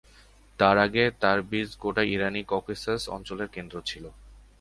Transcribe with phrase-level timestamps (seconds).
[0.59, 4.05] তার আগে তাবরিজ গোটা ইরানি ককেসাস অঞ্চলের কেন্দ্র ছিল।